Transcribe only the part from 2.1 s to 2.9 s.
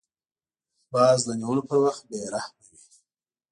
رحمه وي